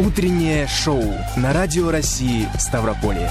[0.00, 1.04] Утреннее шоу
[1.36, 3.30] на Радио России Ставрополье.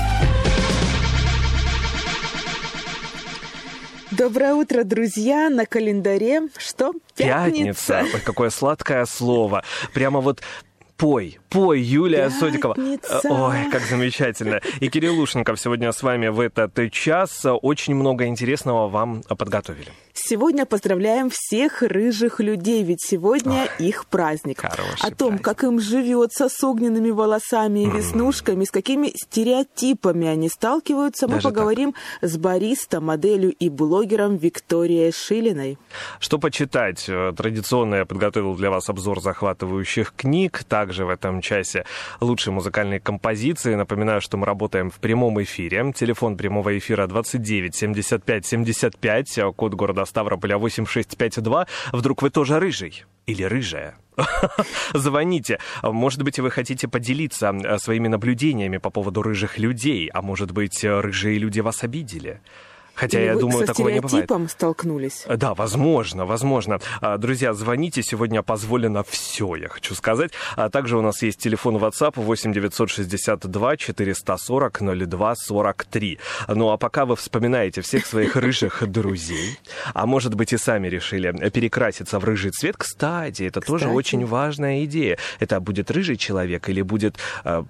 [4.11, 5.49] Доброе утро, друзья!
[5.49, 6.93] На календаре что?
[7.15, 7.95] Пятница.
[7.95, 8.05] Пятница.
[8.13, 9.63] Ой, какое сладкое слово.
[9.95, 10.43] Прямо вот
[10.99, 12.75] пой, пой, Юлия Содикова.
[12.75, 13.21] Пятница.
[13.23, 14.59] Ой, как замечательно.
[14.81, 17.45] И Кирилл Лушенков сегодня с вами в этот час.
[17.45, 19.87] Очень много интересного вам подготовили.
[20.13, 24.61] Сегодня поздравляем всех рыжих людей, ведь сегодня их праздник.
[24.65, 25.41] О том, праздник.
[25.41, 31.43] как им живется с огненными волосами и веснушками, с какими стереотипами они сталкиваются, мы Даже
[31.43, 31.53] так.
[31.53, 35.77] поговорим с бариста, моделью и блогером Викторией Шилиной.
[36.19, 37.05] Что почитать?
[37.07, 40.65] Э, Традиционно я подготовил для вас обзор захватывающих книг.
[40.89, 41.85] Также в этом часе
[42.19, 43.75] лучшие музыкальные композиции.
[43.75, 45.93] Напоминаю, что мы работаем в прямом эфире.
[45.95, 51.67] Телефон прямого эфира 29 75 75, а код города Ставрополя 8652.
[51.93, 53.99] Вдруг вы тоже рыжий или рыжая?
[54.95, 55.59] Звоните.
[55.83, 61.37] Может быть, вы хотите поделиться своими наблюдениями по поводу рыжих людей, а может быть, рыжие
[61.37, 62.41] люди вас обидели?
[62.99, 64.09] Хотя Или я думаю, такого не бывает.
[64.09, 65.25] стереотипом столкнулись?
[65.25, 66.81] Да, возможно, возможно.
[66.99, 70.31] А, Друзья, звоните, сегодня позволено все, я хочу сказать.
[70.57, 76.19] А также у нас есть телефон WhatsApp 8 962 440 02 43.
[76.49, 79.57] Ну а пока вы вспоминаете всех своих рыжих друзей,
[79.93, 83.95] а может быть и сами решили перекраситься в рыжий цвет, кстати, это тоже Кстати.
[83.95, 85.17] очень важная идея.
[85.39, 87.63] Это будет рыжий человек или будет э,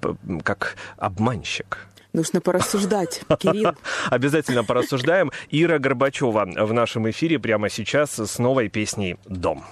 [0.44, 1.86] как обманщик?
[2.14, 3.74] Нужно порассуждать, Кирилл.
[4.10, 5.32] Обязательно порассуждаем.
[5.50, 9.64] Ира Горбачева в нашем эфире прямо сейчас с новой песней «Дом».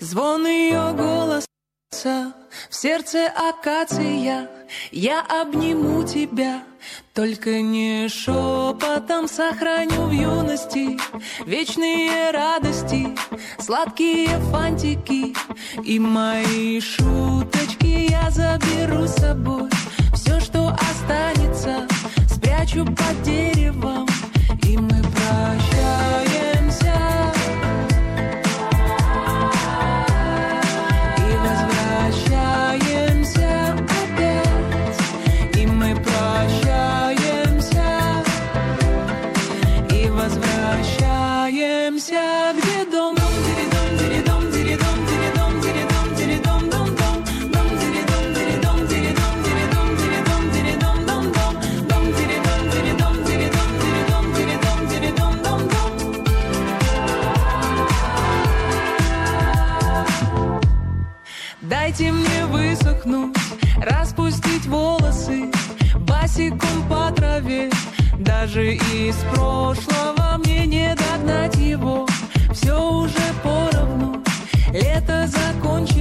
[0.00, 1.48] Звон ее голоса
[1.90, 4.48] в сердце акация.
[4.92, 6.62] Я обниму тебя,
[7.14, 10.98] только не шепотом сохраню в юности
[11.46, 13.08] вечные радости,
[13.58, 15.34] сладкие фантики
[15.82, 19.68] и мои шуточки я заберу с собой.
[20.28, 21.88] Все, что останется,
[22.28, 24.06] спрячу под деревом,
[24.62, 25.77] и мы прощаемся.
[61.88, 63.34] Дайте мне высохнуть,
[63.78, 65.50] распустить волосы
[66.00, 67.70] Басиком по траве.
[68.18, 72.06] Даже из прошлого мне не догнать его.
[72.52, 74.22] Все уже поровну,
[74.70, 75.97] лето закончилось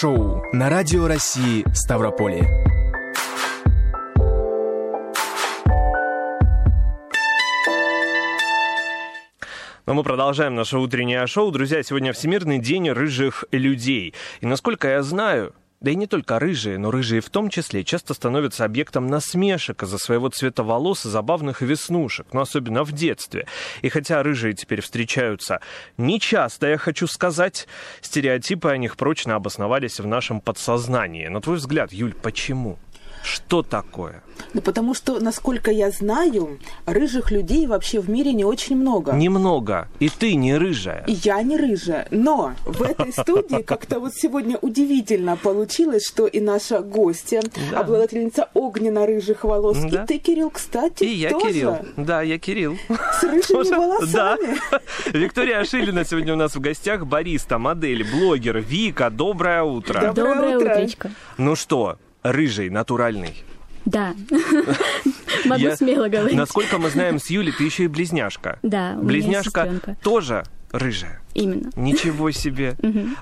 [0.00, 2.48] шоу на Радио России Ставрополье.
[9.84, 11.50] Но мы продолжаем наше утреннее шоу.
[11.50, 14.14] Друзья, сегодня Всемирный день рыжих людей.
[14.40, 18.12] И насколько я знаю, да и не только рыжие, но рыжие в том числе, часто
[18.12, 23.46] становятся объектом насмешек из-за своего цвета волос и забавных веснушек, но особенно в детстве.
[23.80, 25.60] И хотя рыжие теперь встречаются
[25.96, 27.66] нечасто, я хочу сказать,
[28.02, 31.28] стереотипы о них прочно обосновались в нашем подсознании.
[31.28, 32.78] На твой взгляд, Юль, почему?
[33.22, 34.22] Что такое?
[34.52, 39.12] Ну, потому что, насколько я знаю, рыжих людей вообще в мире не очень много.
[39.12, 39.88] Немного.
[40.00, 41.04] И ты не рыжая.
[41.06, 42.08] И я не рыжая.
[42.10, 47.80] Но в этой студии как-то вот сегодня удивительно получилось, что и наша гостья, Да.
[47.80, 50.02] обладательница огненно-рыжих волос, Да.
[50.02, 51.76] и ты, Кирилл, кстати, И я тоже Кирилл.
[51.96, 52.76] Да, я Кирилл.
[52.88, 53.76] с рыжими Тоже?
[53.76, 54.10] волосами.
[54.12, 54.80] Да.
[55.12, 57.06] Виктория Шилина сегодня у нас в гостях.
[57.06, 58.58] Бариста, модель, блогер.
[58.58, 60.00] Вика, доброе утро.
[60.12, 60.72] Доброе Доброе утро.
[60.74, 61.10] утречко.
[61.38, 63.34] Ну что, рыжий, натуральный.
[63.90, 64.14] Да.
[65.46, 66.36] Могу Я- смело говорить.
[66.36, 68.58] Насколько мы знаем с Юлей, ты еще и близняшка.
[68.62, 71.20] Да, у Близняшка тоже рыжая.
[71.34, 71.70] Именно.
[71.76, 72.76] Ничего себе.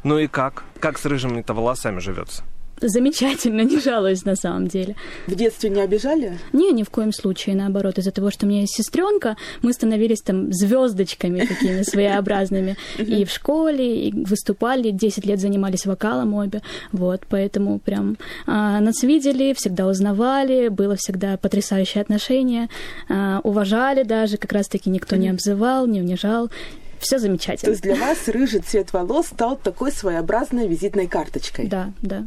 [0.04, 0.64] Ну и как?
[0.80, 2.44] Как с рыжими-то волосами живется?
[2.80, 4.96] Замечательно, не жалуюсь на самом деле.
[5.26, 6.38] В детстве не обижали?
[6.52, 10.20] Не, ни в коем случае, наоборот, из-за того, что у меня есть сестренка, мы становились
[10.20, 12.76] там звездочками такими своеобразными.
[12.98, 16.62] И в школе, и выступали, 10 лет занимались вокалом обе.
[16.92, 18.16] Вот, поэтому прям
[18.46, 22.68] а, нас видели, всегда узнавали, было всегда потрясающее отношение,
[23.08, 26.50] а, уважали даже, как раз-таки никто не обзывал, не унижал.
[26.98, 27.70] Все То замечательно.
[27.70, 31.66] есть для вас рыжий цвет волос стал такой своеобразной визитной карточкой.
[31.66, 32.24] Да, да.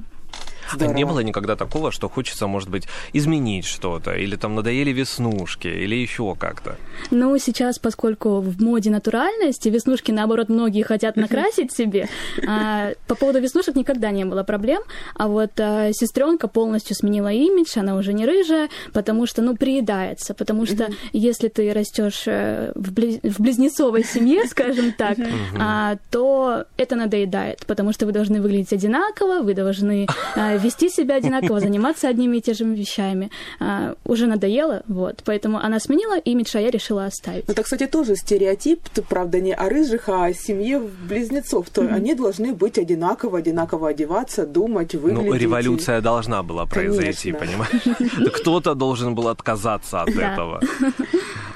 [0.71, 0.95] А Здорово.
[0.95, 5.95] не было никогда такого, что хочется, может быть, изменить что-то, или там надоели веснушки, или
[5.95, 6.77] еще как-то.
[7.11, 12.07] Ну, сейчас, поскольку в моде натуральность, и веснушки, наоборот, многие хотят накрасить себе,
[12.47, 14.81] а, по поводу веснушек никогда не было проблем,
[15.15, 15.51] а вот
[15.91, 21.47] сестренка полностью сменила имидж, она уже не рыжая, потому что, ну, приедается, потому что если
[21.47, 25.17] ты растешь э, в, близ- в близнецовой семье, скажем так,
[25.59, 31.15] а, то это надоедает, потому что вы должны выглядеть одинаково, вы должны а, вести себя
[31.15, 33.29] одинаково, заниматься одними и теми же вещами.
[33.59, 37.47] А, Уже надоело, вот, поэтому она сменила имидж, а я решила оставить.
[37.47, 41.69] Ну, это, кстати, тоже стереотип, правда, не о рыжих, а о семье близнецов.
[41.69, 45.31] То они должны быть одинаково, одинаково одеваться, думать, выглядеть.
[45.31, 47.65] Ну, революция должна была произойти, Конечно.
[47.85, 48.31] понимаешь?
[48.41, 50.61] Кто-то должен был отказаться от этого.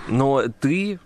[0.08, 1.00] Но ты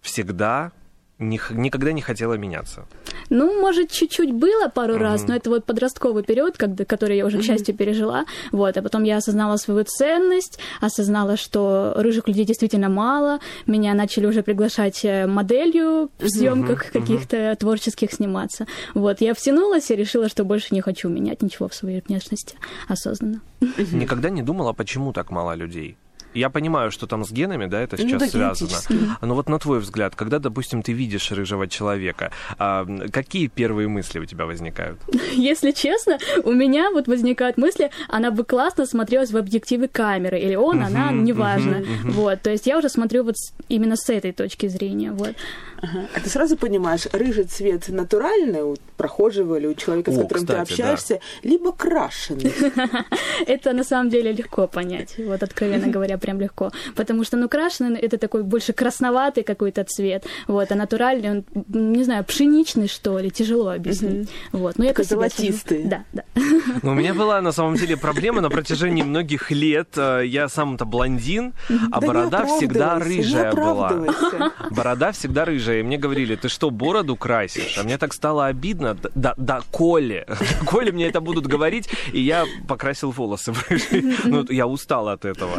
[0.00, 0.72] всегда
[1.18, 2.86] не никогда не хотела меняться.
[3.30, 7.38] Ну, может, чуть-чуть было пару раз, но это вот подростковый период, когда, который я уже,
[7.38, 8.24] к счастью, пережила.
[8.52, 13.40] Вот, а потом я осознала свою ценность, осознала, что рыжих людей действительно мало.
[13.66, 18.66] Меня начали уже приглашать э, моделью в съемках каких-то творческих сниматься.
[18.94, 22.56] Вот, я втянулась и решила, что больше не хочу менять ничего в своей внешности
[22.86, 23.40] осознанно.
[23.60, 25.96] Никогда не думала, почему так мало людей.
[26.38, 29.18] Я понимаю, что там с генами, да, это Ну сейчас да, связано.
[29.20, 34.20] Но вот на твой взгляд, когда, допустим, ты видишь рыжего человека, а, какие первые мысли
[34.20, 34.98] у тебя возникают?
[35.32, 40.54] Если честно, у меня вот возникают мысли, она бы классно смотрелась в объективе камеры, или
[40.54, 41.84] он, она, неважно.
[42.04, 43.34] Вот, то есть я уже смотрю вот
[43.68, 45.34] именно с этой точки зрения, вот.
[45.80, 46.08] Ага.
[46.14, 50.66] А ты сразу понимаешь, рыжий цвет натуральный у прохожего или у человека, с которым кстати,
[50.66, 52.52] ты общаешься, либо крашеный.
[53.46, 56.70] Это на самом деле легко понять, вот откровенно говоря, прям легко.
[56.94, 62.04] Потому что, ну, крашеный— это такой больше красноватый какой-то цвет, вот, а натуральный, он, не
[62.04, 64.28] знаю, пшеничный, что ли, тяжело объяснить.
[64.52, 65.84] Вот, но я золотистый.
[65.84, 66.22] Да, да.
[66.82, 69.88] Ну, у меня была на самом деле проблема на протяжении многих лет.
[69.96, 71.54] Э, Я сам-то блондин,
[71.92, 73.92] а Да борода всегда рыжая была.
[74.70, 75.80] Борода всегда рыжая.
[75.80, 77.78] И мне говорили, ты что, бороду красишь?
[77.78, 78.96] А мне так стало обидно.
[79.14, 80.26] Да, да, Коле.
[80.66, 84.16] Коле мне это будут говорить, и я покрасил волосы в рыжий.
[84.24, 85.56] Ну, я устал от этого.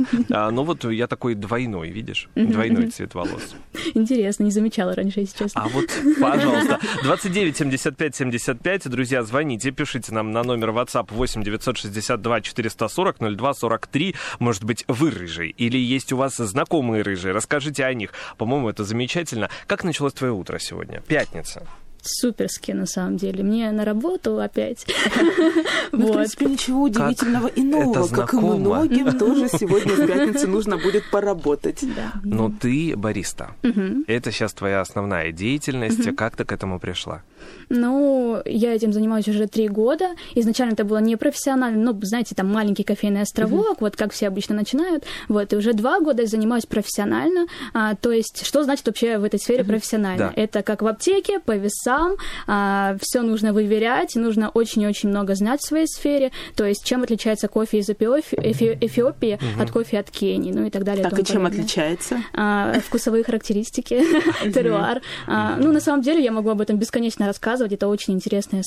[0.50, 2.28] А, ну вот я такой двойной, видишь?
[2.34, 3.56] Двойной цвет волос.
[3.94, 5.62] Интересно, не замечала раньше, если честно.
[5.62, 5.86] А вот,
[6.20, 13.54] пожалуйста, 29 75 75, друзья, звоните, пишите нам на номер WhatsApp 8 962 440 02
[13.54, 14.16] 43.
[14.40, 18.12] Может быть, вы рыжий, или есть у вас знакомые рыжие, расскажите о них.
[18.40, 19.52] По-моему, это замечательно.
[19.68, 21.02] Как началось твое утро сегодня?
[21.02, 21.68] Пятница.
[22.04, 23.44] Суперски, на самом деле.
[23.44, 24.86] Мне на работу опять.
[25.92, 28.08] Ну, в принципе, ничего удивительного и нового.
[28.08, 31.84] Как и многим тоже сегодня в пятницу нужно будет поработать.
[32.24, 33.52] Но ты бариста.
[34.08, 36.16] Это сейчас твоя основная деятельность.
[36.16, 37.24] Как ты к этому пришла?
[37.70, 40.10] Ну, я этим занимаюсь уже три года.
[40.36, 44.56] Изначально это было не профессионально, ну, знаете, там маленький кофейный островок, вот как все обычно
[44.56, 45.06] начинают.
[45.28, 47.48] Вот, и уже два года я занимаюсь профессионально.
[47.74, 50.34] А, то есть, что значит вообще в этой сфере профессионально?
[50.36, 50.42] Да.
[50.42, 55.88] Это как в аптеке, по весам, все нужно выверять, нужно очень-очень много знать в своей
[55.88, 60.66] сфере, то есть чем отличается кофе из Эфиофи- Эфи- Эфиопии от кофе от Кении, ну
[60.66, 61.04] и так далее.
[61.04, 61.50] Так, и чем подобное.
[61.50, 62.22] отличается?
[62.34, 64.04] А, вкусовые характеристики,
[64.54, 65.02] теруар.
[65.28, 67.74] А, Ну, на самом деле, я могу об этом бесконечно рассказывать.
[67.74, 68.64] Это очень интересная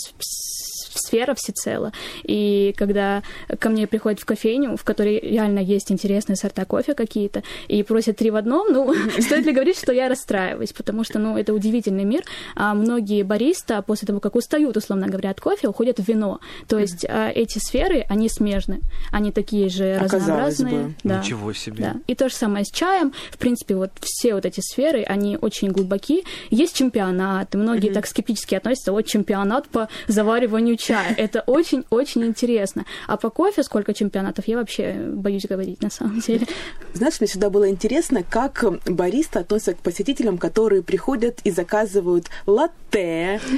[0.95, 1.93] сфера всецело.
[2.25, 3.23] И когда
[3.59, 8.17] ко мне приходят в кофейню, в которой реально есть интересные сорта кофе какие-то, и просят
[8.19, 12.05] три в одном, ну, стоит ли говорить, что я расстраиваюсь, потому что, ну, это удивительный
[12.05, 12.23] мир.
[12.57, 16.41] А многие бариста после того, как устают, условно говоря, от кофе, уходят в вино.
[16.69, 18.81] То есть а, эти сферы, они смежны.
[19.11, 20.85] Они такие же разнообразные.
[20.85, 20.95] бы.
[21.05, 21.19] Да.
[21.19, 21.77] Ничего себе.
[21.79, 21.97] Да.
[22.07, 23.13] И то же самое с чаем.
[23.31, 26.25] В принципе, вот все вот эти сферы, они очень глубоки.
[26.51, 27.59] Есть чемпионаты.
[27.59, 28.93] Многие так скептически относятся.
[28.93, 31.15] Вот чемпионат по завариванию чая.
[31.17, 32.87] Это очень-очень интересно.
[33.07, 36.47] А по кофе сколько чемпионатов, я вообще боюсь говорить на самом деле.
[36.95, 43.02] Знаешь, мне всегда было интересно, как бариста относится к посетителям, которые приходят и заказывают латте,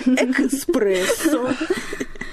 [0.04, 1.50] экспрессо.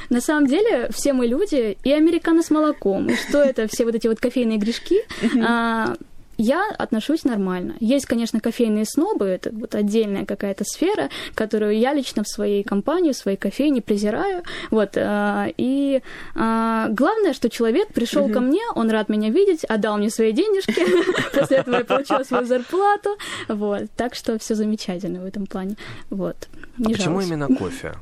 [0.09, 3.95] На самом деле, все мы люди, и американо с молоком, и что это, все вот
[3.95, 5.01] эти вот кофейные грешки,
[6.41, 7.75] я отношусь нормально.
[7.79, 13.11] Есть, конечно, кофейные снобы, это вот отдельная какая-то сфера, которую я лично в своей компании,
[13.11, 14.43] в своей кофейне презираю.
[14.71, 16.01] Вот, а, и
[16.35, 20.83] а, главное, что человек пришел ко мне, он рад меня видеть, отдал мне свои денежки,
[21.37, 23.17] после этого я получила свою зарплату.
[23.47, 25.75] Вот, так что все замечательно в этом плане.
[26.09, 26.47] Вот.
[26.79, 27.93] А почему именно кофе?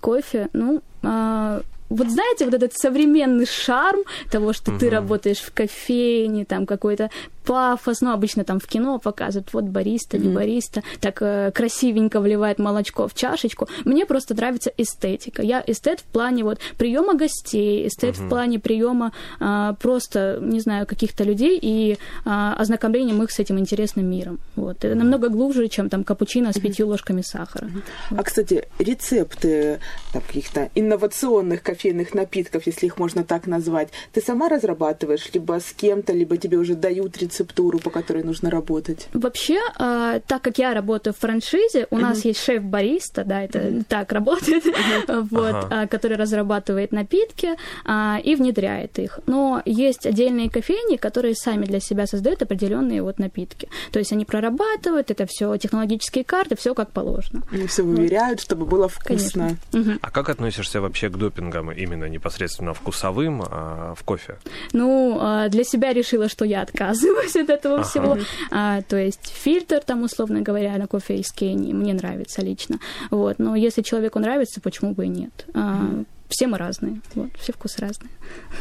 [0.00, 6.44] кофе, ну, а, вот знаете, вот этот современный шарм того, что ты работаешь в кофейне,
[6.44, 7.10] там какой-то
[7.48, 12.58] пафос, ну, обычно там в кино показывают, вот бариста, не бариста, так э, красивенько вливает
[12.58, 13.68] молочко в чашечку.
[13.86, 15.40] Мне просто нравится эстетика.
[15.42, 20.86] Я эстет в плане вот приема гостей, эстет в плане приема а, просто, не знаю,
[20.86, 24.40] каких-то людей и а, ознакомлением их с этим интересным миром.
[24.54, 24.84] Вот.
[24.84, 27.70] Это намного глубже, чем там капучино с пятью ложками сахара.
[28.10, 29.80] А, кстати, рецепты
[30.12, 35.72] там, каких-то инновационных кофейных напитков, если их можно так назвать, ты сама разрабатываешь, либо с
[35.72, 39.08] кем-то, либо тебе уже дают рецептуру, по которой нужно работать?
[39.12, 44.12] Вообще, а, так как я работаю в франшизе, у нас есть шеф-бариста, да, это так
[44.12, 44.64] работает,
[45.30, 45.68] вот, Ага.
[45.70, 47.50] а, который разрабатывает напитки
[47.84, 49.20] а, и внедряет их.
[49.26, 53.68] Но есть отдельные кофейни, которые сами для себя создают определенные вот напитки.
[53.92, 57.42] То есть они прорабатывают, это все технологические карты, все как положено.
[57.52, 59.56] Они все выверяют, чтобы было вкусно.
[59.72, 59.98] Конечно.
[60.02, 64.38] А как относишься вообще к допингам именно непосредственно вкусовым а, в кофе?
[64.72, 68.18] Ну, а, для себя решила, что я отказываюсь от этого всего.
[68.50, 72.78] А, то есть фильтр, там, условно говоря, на кофе из Кении мне нравится лично.
[73.10, 73.38] Вот.
[73.38, 75.46] Но если человеку нравится, почему бы и нет?
[75.54, 78.10] А, Все мы разные, вот, все вкусы разные.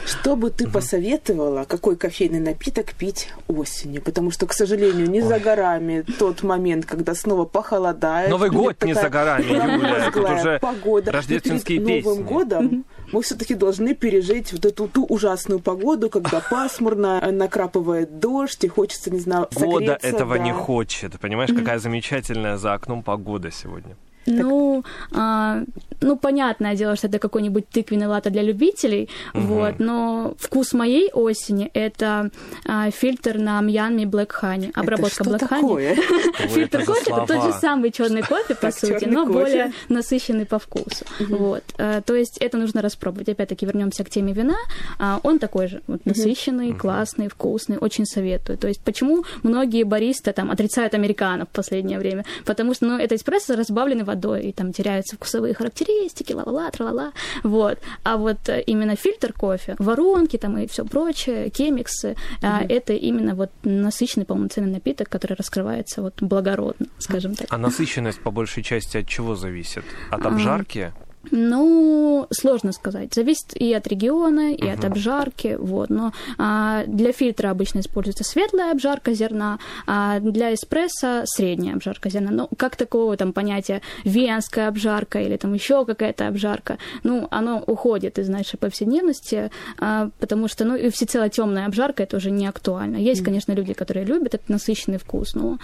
[0.05, 4.01] Что бы ты посоветовала, какой кофейный напиток пить осенью?
[4.01, 8.29] Потому что, к сожалению, не за горами тот момент, когда снова похолодает.
[8.29, 11.11] Новый год не за горами, Юля, тут уже погода.
[11.11, 12.33] Рождественские перед Новым песни.
[12.33, 18.67] годом мы все-таки должны пережить вот эту ту ужасную погоду, когда пасмурно, накрапывает дождь, и
[18.67, 20.43] хочется, не знаю, года этого да.
[20.43, 21.19] не хочет.
[21.19, 23.97] Понимаешь, какая замечательная за окном погода сегодня.
[24.27, 25.63] Ну, а,
[26.01, 31.69] ну, понятное дело, что это какой-нибудь тыквенный латте для любителей, вот, но вкус моей осени—
[31.73, 32.29] это
[32.65, 35.59] а, фильтр на Мьянме Black Honey, обработка это Black что Honey.
[35.61, 35.95] такое?
[36.47, 40.45] Фильтр это за кофе это тот же самый черный кофе, по сути, но более насыщенный
[40.45, 41.05] по вкусу.
[41.19, 41.63] Вот.
[41.77, 43.29] Э, То есть это нужно распробовать.
[43.29, 44.57] Опять-таки вернемся к теме вина.
[44.99, 48.57] А, Он такой же, насыщенный, классный, вкусный, очень советую.
[48.57, 52.25] То есть почему многие баристы там отрицают американов в последнее время?
[52.45, 57.11] Потому что, ну, это эспрессо разбавленный водой, и там теряются вкусовые характеристики, ла-ла-ла, тра-ла-ла.
[57.43, 57.79] Вот.
[58.03, 63.35] А вот э, именно фильтр кофе, воронки там и все прочее, кемиксы, а, это именно
[63.35, 67.47] вот насыщенный полноценный напиток, который раскрывается вот благородно, скажем так.
[67.49, 69.83] А насыщенность по большей части от чего зависит?
[70.11, 70.91] От обжарки?
[71.31, 73.13] Ну, сложно сказать.
[73.13, 75.57] Зависит и от региона, и от обжарки.
[75.59, 75.89] Вот.
[75.89, 82.31] Но а, для фильтра обычно используется светлая обжарка зерна, а для эспрессо средняя обжарка зерна.
[82.31, 88.19] Ну, как такого там понятия венская обжарка или там еще какая-то обжарка, ну, оно уходит
[88.19, 92.97] из нашей повседневности, а, потому что, ну, и всецело темная обжарка это уже не актуально.
[92.97, 95.57] Есть, конечно, люди, которые любят этот насыщенный вкус, но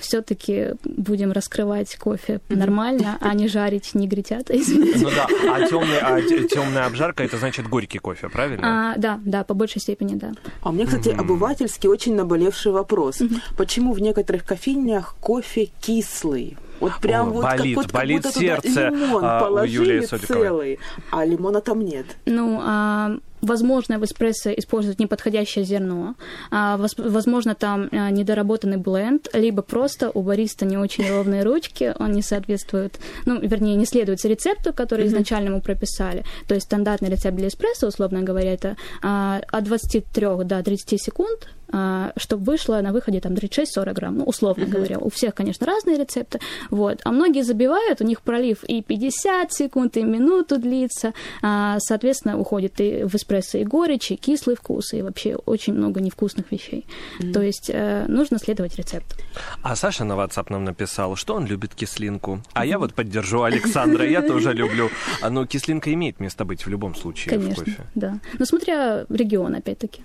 [0.00, 3.94] все-таки будем раскрывать кофе нормально, а не жарить
[4.52, 4.98] негритята, извините.
[4.98, 8.92] Ну да, а, темный, а те- темная обжарка это значит горький кофе, правильно?
[8.92, 10.32] А, да, да, по большей степени, да.
[10.62, 13.22] А у меня, кстати, обывательский очень наболевший вопрос.
[13.56, 16.56] Почему в некоторых кофейнях кофе кислый?
[16.80, 19.44] Вот прям О, вот болит, как, вот, болит как будто туда сердце, лимон а, у
[19.44, 20.78] положили целый,
[21.12, 22.06] а лимона там нет.
[22.26, 26.14] Ну, а, возможно, в эспрессо использовать неподходящее зерно,
[26.50, 31.94] а, воз- возможно, там а, недоработанный бленд, либо просто у бариста не очень ровные ручки,
[31.98, 36.24] он не соответствует, ну, вернее, не следует рецепту, который изначально ему прописали.
[36.46, 41.48] То есть стандартный рецепт для эспрессо, условно говоря, это а, от 23 до 30 секунд,
[42.16, 44.98] чтобы вышло на выходе там 36-40 грамм, ну, условно говоря.
[44.98, 47.00] У всех, конечно, разные рецепты, вот.
[47.04, 52.78] А многие забивают, у них пролив и 50 секунд, и минуту длится, а, соответственно, уходит
[52.78, 56.86] и в эспрессо и горечь, и кислый вкус, и вообще очень много невкусных вещей.
[57.32, 59.16] То есть э, нужно следовать рецепту.
[59.62, 62.40] А Саша на WhatsApp нам написал, что он любит кислинку.
[62.52, 64.90] А я вот поддержу Александра, я тоже люблю.
[65.22, 67.82] А, Но кислинка имеет место быть в любом случае в Конечно, кофе.
[67.94, 68.18] да.
[68.38, 70.02] Но смотря регион, опять-таки.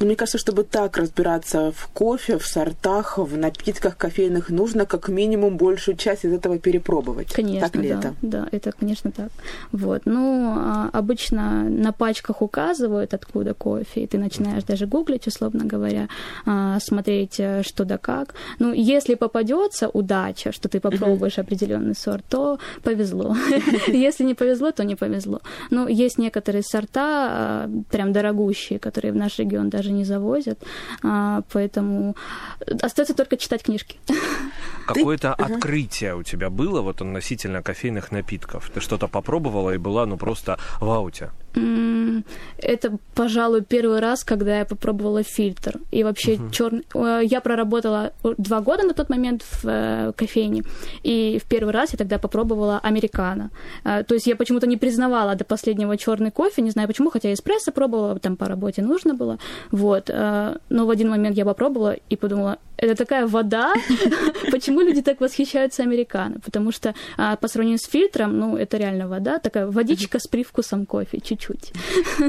[0.00, 5.56] Мне кажется, чтобы так разбираться в кофе, в сортах, в напитках кофейных, нужно как минимум
[5.56, 7.32] большую часть из этого перепробовать.
[7.32, 8.14] Конечно, так ли да, это?
[8.22, 9.30] да, это, конечно, так.
[9.72, 15.64] Вот, ну, а, обычно на пачках указывают, откуда кофе, и ты начинаешь даже гуглить, условно
[15.64, 16.08] говоря,
[16.46, 18.34] а, смотреть, э, что да как.
[18.58, 23.36] Ну, если попадется удача, что ты попробуешь определенный сорт, то повезло.
[23.88, 25.40] Если не повезло, то не повезло.
[25.70, 30.58] Но есть некоторые сорта, а, прям дорогущие, которые в наш регион даже не завозят,
[31.02, 32.14] а, поэтому
[32.82, 33.98] остается только читать книжки.
[34.86, 38.70] Какое-то открытие у тебя было вот относительно кофейных напитков?
[38.70, 41.30] Ты что-то попробовала и была, ну, просто в ауте?
[41.54, 45.80] Это, пожалуй, первый раз, когда я попробовала фильтр.
[45.90, 46.84] И вообще черный.
[47.26, 50.62] Я проработала два года на тот момент в э, кофейне.
[51.02, 53.50] И в первый раз я тогда попробовала американо.
[53.84, 57.32] Э, То есть я почему-то не признавала до последнего черный кофе, не знаю почему, хотя
[57.32, 59.38] эспрессо пробовала, там по работе нужно было.
[59.70, 60.10] Вот.
[60.10, 63.74] э, Но в один момент я попробовала и подумала, это такая вода,
[64.52, 66.36] почему люди так восхищаются американо?
[66.44, 70.86] Потому что а, по сравнению с фильтром, ну, это реально вода, такая водичка с привкусом
[70.86, 71.72] кофе, чуть-чуть.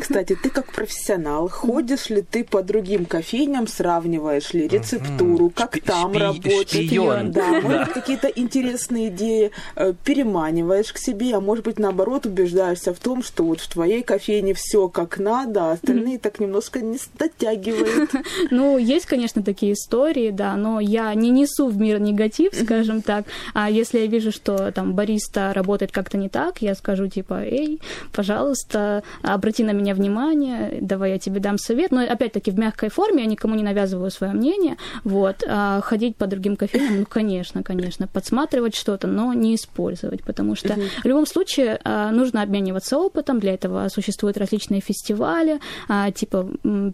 [0.02, 6.14] Кстати, ты как профессионал, ходишь ли ты по другим кофейням, сравниваешь ли рецептуру, как там
[6.14, 7.32] работает?
[7.32, 13.00] Да, может какие-то интересные идеи э, переманиваешь к себе, а может быть, наоборот, убеждаешься в
[13.00, 18.12] том, что вот в твоей кофейне все как надо, а остальные так немножко не дотягивают.
[18.52, 23.26] Ну, есть, конечно, такие истории, да, но я не несу в мир негатив, скажем так.
[23.54, 27.80] А если я вижу, что там бариста работает как-то не так, я скажу типа, эй,
[28.12, 31.92] пожалуйста, обрати на меня внимание, давай я тебе дам совет.
[31.92, 34.78] Но опять-таки в мягкой форме я никому не навязываю свое мнение.
[35.04, 35.44] Вот.
[35.48, 40.76] А ходить по другим кофейням, ну, конечно, конечно, подсматривать что-то, но не использовать, потому что
[41.04, 43.40] в любом случае а, нужно обмениваться опытом.
[43.40, 46.48] Для этого существуют различные фестивали, а, типа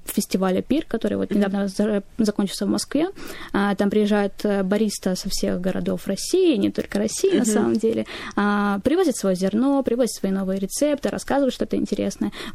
[0.05, 3.09] фестиваля Пир, который вот недавно за- закончился в Москве.
[3.53, 8.05] А, Там приезжают э, бариста со всех городов России, не только России на самом деле,
[8.35, 11.94] а, привозят свое зерно, привозят свои новые рецепты, рассказывают что-то интересное.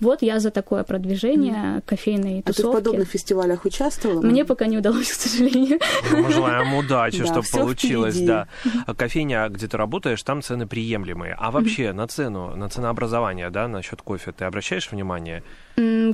[0.01, 2.77] Вот я за такое продвижение кофейной А ты в тусовки.
[2.77, 4.21] подобных фестивалях участвовала?
[4.23, 5.79] Мне пока не удалось, к сожалению.
[6.11, 8.49] Ну, мы желаем удачи, Да, чтобы получилось, да.
[8.87, 11.37] А Кофейня, где ты работаешь, там цены приемлемые.
[11.39, 15.43] А вообще на цену, на ценообразование, да, насчет кофе, ты обращаешь внимание?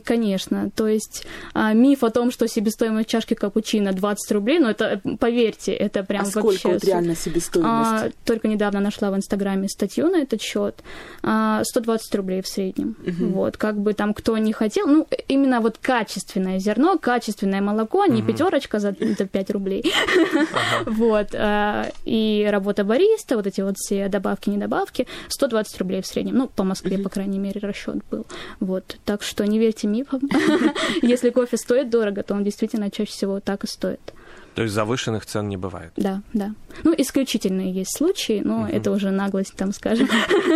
[0.04, 0.70] Конечно.
[0.74, 5.72] То есть а, миф о том, что себестоимость чашки капучино 20 рублей, ну это, поверьте,
[5.72, 6.68] это прям А сколько вообще...
[6.74, 7.90] вот реально себестоимость?
[7.90, 10.82] А, только недавно нашла в Инстаграме статью на этот счет.
[11.22, 12.96] А, 120 рублей в среднем.
[13.18, 14.86] Вот, как бы там кто не хотел.
[14.86, 19.84] Ну, именно вот качественное зерно, качественное молоко, не пятерочка за это 5 рублей.
[20.86, 21.28] Вот.
[21.34, 26.36] а, И работа бариста, вот эти вот все добавки, недобавки, 120 рублей в среднем.
[26.36, 28.26] Ну, по Москве, по крайней мере, расчет был.
[28.60, 28.96] Вот.
[29.04, 30.20] Так что не верьте мифам.
[31.02, 34.12] Если кофе стоит дорого, то он действительно чаще всего так и стоит.
[34.56, 35.92] То есть завышенных цен не бывает.
[35.96, 36.54] Да, да.
[36.82, 40.08] Ну, исключительные есть случаи, но это уже наглость, там, скажем.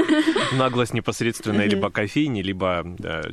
[0.53, 2.83] Наглость непосредственная либо кофейни, либо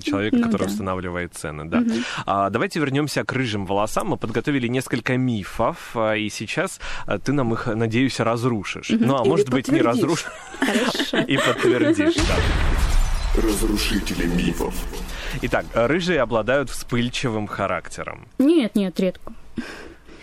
[0.04, 1.70] человека, Ну который устанавливает цены.
[1.70, 1.84] Да.
[2.26, 4.08] А, давайте вернемся к рыжим волосам.
[4.08, 8.90] Мы подготовили несколько мифов, а, и сейчас а, ты нам их, надеюсь, разрушишь.
[8.90, 10.28] Ну, а может быть, не разрушишь
[11.28, 12.16] и подтвердишь.
[12.16, 13.42] да.
[13.42, 14.76] Разрушители мифов.
[15.44, 18.28] Итак, рыжие обладают вспыльчивым характером.
[18.38, 19.32] Нет, нет, редко.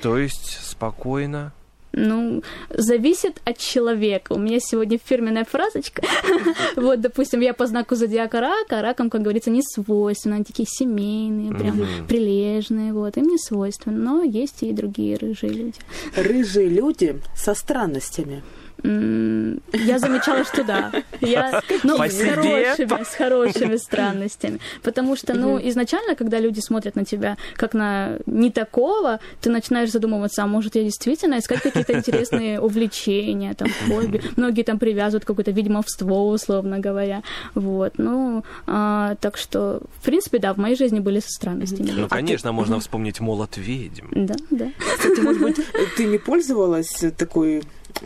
[0.05, 1.55] То есть спокойно.
[1.93, 4.35] Ну, зависит от человека.
[4.35, 6.03] У меня сегодня фирменная фразочка.
[6.77, 10.35] Вот, допустим, я по знаку зодиака рака, а ракам, как говорится, не свойственно.
[10.35, 13.17] Они такие семейные, прям прилежные, вот.
[13.17, 13.97] Им не свойственно.
[13.97, 15.79] Но есть и другие рыжие люди.
[16.15, 18.43] Рыжие люди со странностями.
[18.83, 20.93] Я замечала, что да.
[21.21, 22.35] Я, ну, По с себе?
[22.35, 24.61] хорошими, с хорошими странностями.
[24.83, 29.91] Потому что, ну, изначально, когда люди смотрят на тебя как на не такого, ты начинаешь
[29.91, 34.23] задумываться, а может, я действительно искать какие-то интересные увлечения, там, хобби.
[34.37, 37.23] Многие там привязывают какое-то ведьмовство, условно говоря.
[37.55, 41.91] Вот, ну, а, так что, в принципе, да, в моей жизни были со странностями.
[41.91, 44.07] Ну, конечно, можно вспомнить молот ведьм.
[44.11, 44.71] Да, да.
[44.99, 45.57] Кстати, может быть,
[45.97, 47.63] ты не пользовалась такой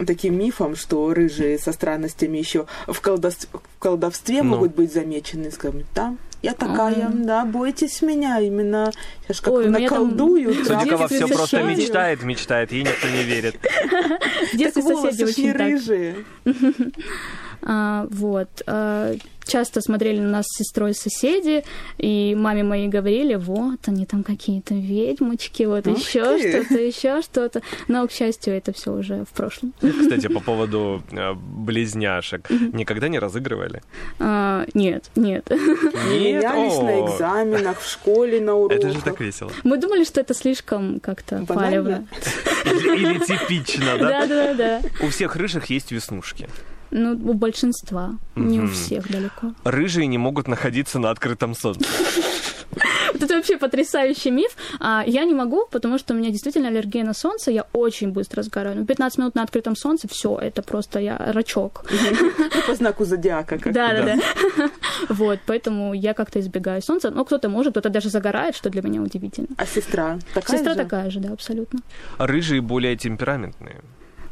[0.07, 4.51] таким мифом, что рыжие со странностями еще в, колдос- в колдовстве Ну.
[4.51, 8.92] могут быть замечены, скажем, да, я такая, да, бойтесь меня, именно
[9.24, 13.57] сейчас как Ой, меня там наколдую, Судикова все просто мечтает, мечтает, ей никто не верит.
[13.61, 16.24] Так соседи очень рыжие.
[17.61, 18.62] А, вот.
[19.48, 21.64] Часто смотрели на нас с сестрой соседи,
[21.96, 26.62] и маме моей говорили, вот, они там какие-то ведьмочки, вот Ух еще ты.
[26.62, 27.62] что-то, еще что-то.
[27.88, 29.72] Но, к счастью, это все уже в прошлом.
[29.80, 32.48] Кстати, по поводу э, близняшек.
[32.50, 33.82] Никогда не разыгрывали?
[34.18, 35.48] А, нет, нет.
[35.50, 36.42] Не Нет?
[36.44, 38.78] менялись на экзаменах, в школе, на уроках.
[38.78, 39.50] Это же так весело.
[39.64, 42.06] Мы думали, что это слишком как-то палевно.
[42.64, 44.08] Или, или типично, да?
[44.08, 44.80] Да, да, да.
[45.00, 46.48] У всех рыжих есть веснушки.
[46.90, 49.53] Ну, у большинства, не у всех далеко.
[49.64, 51.87] Рыжие не могут находиться на открытом солнце.
[53.12, 54.51] Вот это вообще потрясающий миф.
[54.81, 58.42] А я не могу, потому что у меня действительно аллергия на солнце, я очень быстро
[58.42, 58.77] сгораю.
[58.77, 61.85] Ну, 15 минут на открытом солнце, все, это просто я рачок.
[61.90, 63.59] Ну, по знаку зодиака.
[63.59, 64.70] Как Да, да, да.
[65.09, 67.11] Вот, поэтому я как-то избегаю солнца.
[67.11, 69.48] Ну, кто-то может, кто-то даже загорает, что для меня удивительно.
[69.57, 70.79] А сестра такая Сестра же?
[70.79, 71.81] такая же, да, абсолютно.
[72.18, 73.83] Рыжие более темпераментные.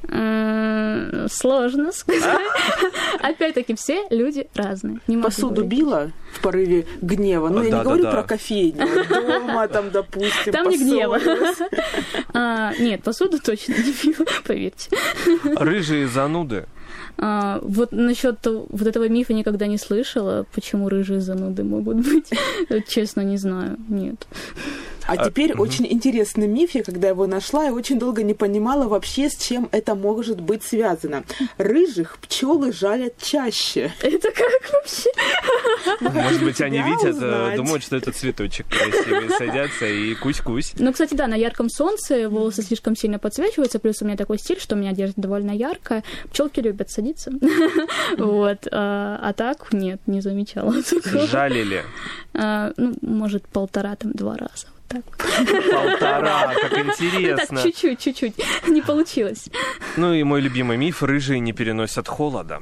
[0.09, 2.40] Сложно сказать.
[3.21, 5.01] Опять-таки, все люди разные.
[5.23, 7.49] Посуду била в порыве гнева.
[7.49, 8.87] Ну, я не говорю про кофейню.
[9.09, 11.19] Дома, там, допустим, Там не гнева.
[12.35, 14.90] А, Нет, посуду точно не пила, поверьте.
[15.57, 16.66] Рыжие зануды.
[17.19, 22.31] А, вот насчет вот этого мифа никогда не слышала, почему рыжие зануды могут быть.
[22.88, 23.79] Честно, не знаю.
[23.88, 24.27] Нет.
[25.07, 29.29] А теперь очень интересный миф, я когда его нашла, и очень долго не понимала вообще,
[29.29, 31.25] с чем это может быть связано.
[31.59, 33.92] Рыжих пчелы жалят чаще.
[34.01, 35.11] Это как вообще?
[36.01, 37.57] Может быть, они видят, э, узнать.
[37.57, 40.73] думают, что это цветочек красивый, садятся и кусь-кусь.
[40.79, 44.61] Ну, кстати, да, на ярком солнце волосы слишком сильно подсвечиваются, плюс у меня такой стиль,
[44.61, 46.03] что у меня одежда довольно яркая.
[46.31, 47.33] Пчелки любят садиться.
[48.19, 48.66] Вот.
[48.73, 50.75] А а так, нет, не замечала.
[51.31, 51.85] Жалили.
[52.35, 54.69] А, Ну, может, полтора, там, два раза.
[54.88, 55.03] Так.
[55.16, 57.62] Полтора, как Ну, Так, интересно.
[57.62, 58.35] чуть-чуть, чуть-чуть.
[58.68, 59.49] Не получилось.
[59.96, 62.61] Ну и мой любимый миф, рыжие не переносят холода.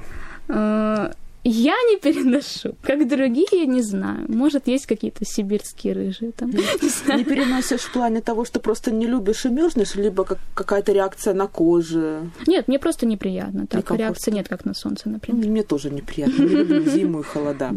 [1.47, 2.75] Я не переношу.
[2.83, 4.25] Как другие, не знаю.
[4.29, 6.51] Может, есть какие-то сибирские рыжие там.
[6.51, 7.17] Не.
[7.17, 11.35] Не переносишь в плане того, что просто не любишь и мерзнешь, либо как какая-то реакция
[11.35, 12.31] на коже.
[12.47, 13.67] Нет, мне просто неприятно.
[13.67, 14.03] Так, Некомфортно.
[14.03, 15.47] реакции нет, как на солнце, например.
[15.47, 16.43] Мне тоже неприятно.
[16.43, 17.73] Не люблю зиму и холода.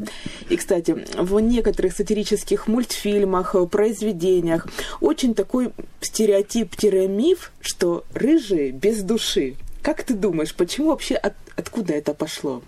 [0.50, 4.66] И, кстати, в некоторых сатирических мультфильмах, э, произведениях
[5.02, 9.56] очень такой стереотип-миф, что рыжие без души.
[9.82, 12.62] Как ты думаешь, почему вообще, от- откуда это пошло?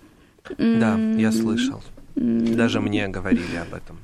[0.58, 1.82] Да, я слышал.
[2.16, 4.00] Даже мне говорили об этом.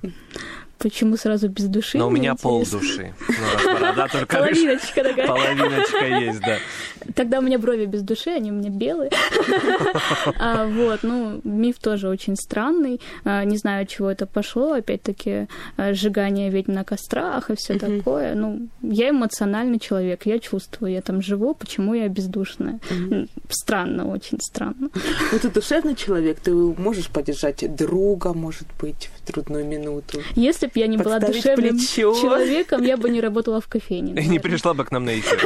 [0.86, 1.98] Почему сразу без души?
[1.98, 2.80] Но у меня пол интересно.
[2.80, 3.13] души.
[3.28, 4.38] Ну, борода только.
[4.38, 5.28] Половиночка такая.
[5.28, 6.58] Половиночка есть, да.
[7.15, 9.10] Тогда у меня брови без души, они у меня белые.
[10.39, 13.02] А, Вот, ну, миф тоже очень странный.
[13.24, 14.74] А, Не знаю, от чего это пошло.
[14.74, 18.36] Опять-таки, а, сжигание ведьм на кострах и все такое.
[18.36, 22.80] Ну, я эмоциональный человек, я чувствую, я там живу, почему я бездушная.
[23.50, 24.89] Странно, очень странно.
[25.32, 30.21] Ну, ты душевный человек, ты можешь поддержать друга, может быть, в трудную минуту.
[30.36, 32.14] Если бы я не была душевным плечо.
[32.22, 34.12] человеком, я бы не работала в кофейне.
[34.12, 34.40] И не наверное.
[34.40, 35.40] пришла бы к нам на эфир.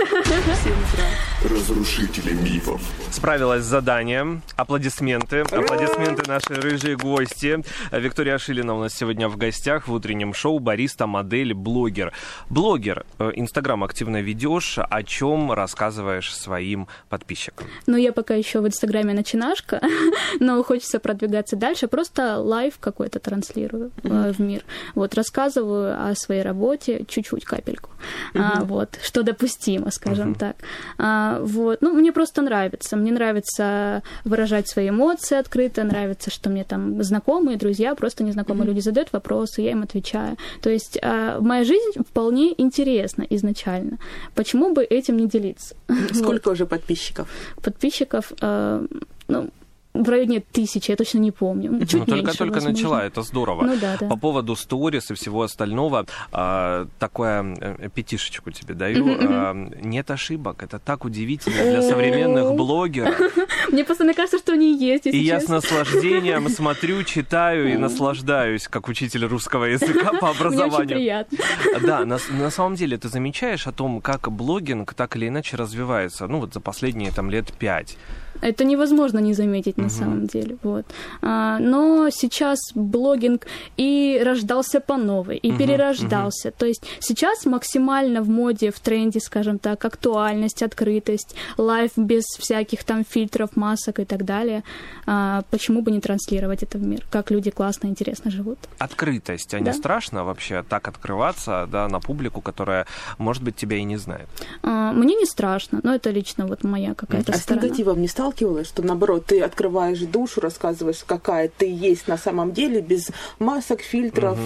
[1.44, 2.82] Разрушители мифов.
[3.12, 4.42] Справилась с заданием.
[4.56, 5.42] Аплодисменты.
[5.42, 7.64] Аплодисменты нашей рыжие гости.
[7.92, 10.60] Виктория Шилина у нас сегодня в гостях в утреннем шоу.
[10.60, 12.12] Бариста, модель, блогер.
[12.50, 13.06] Блогер.
[13.20, 14.80] Э, Инстаграм активно ведешь.
[14.80, 17.68] О чем рассказываешь своим подписчикам?
[17.88, 19.82] Ну, я пока еще в Инстаграме начинашка,
[20.40, 21.88] но хочется продвигаться дальше.
[21.88, 24.64] Просто life какой-то транслирую э, в мир.
[24.96, 27.90] Вот, рассказываю о своей работе чуть-чуть, капельку.
[28.34, 30.56] А, вот, что допустимо, скажем так.
[30.98, 32.96] А, вот, ну, мне просто нравится.
[32.96, 38.80] Мне нравится выражать свои эмоции открыто, нравится, что мне там знакомые, друзья, просто незнакомые люди
[38.80, 40.38] задают вопросы, я им отвечаю.
[40.62, 43.98] То есть а, моя жизнь вполне интересна изначально.
[44.36, 45.76] Почему бы этим не делиться?
[45.88, 47.28] Вот Сколько уже подписчиков?
[47.62, 48.88] подписчиков, э,
[49.28, 49.50] ну,
[49.94, 51.80] в районе тысячи, я точно не помню.
[51.86, 52.78] Чуть ну, меньше, только-только возможно.
[52.78, 53.64] начала, это здорово.
[53.64, 54.08] Ну да, да.
[54.08, 59.18] По поводу сторис и всего остального, а, такое э, пятишечку тебе даю.
[59.20, 60.62] А, нет ошибок.
[60.62, 63.20] Это так удивительно для современных блогеров.
[63.72, 68.88] Мне постоянно кажется, что они есть, И я с наслаждением смотрю, читаю и наслаждаюсь, как
[68.90, 70.98] учитель русского языка по образованию.
[70.98, 71.38] приятно.
[71.82, 76.28] Да, на, на самом деле ты замечаешь о том, как блогинг так или иначе развивается,
[76.28, 77.98] ну вот за последние там лет пять.
[78.42, 80.58] Это невозможно не заметить на самом деле.
[80.64, 80.86] Вот.
[81.22, 86.52] А, но сейчас блогинг и рождался по новой, и перерождался.
[86.52, 92.84] То есть сейчас максимально в моде, в тренде, скажем так, актуальность, открытость, лайф без всяких
[92.84, 94.64] там фильтров, масок и так далее.
[95.06, 97.04] А, почему бы не транслировать это в мир?
[97.12, 98.58] Как люди классно, интересно живут.
[98.78, 99.74] Открытость, а не Да.
[99.74, 102.86] страшно вообще так открываться, да, на публику, которая,
[103.18, 104.28] может быть, тебя и не знает?
[104.64, 107.66] А, мне не страшно, но это лично вот моя какая-то А с сторона.
[107.66, 112.82] негативом не сталкивалась, что наоборот, ты открываешь душу, рассказываешь, какая ты есть на самом деле,
[112.82, 114.38] без масок, фильтров.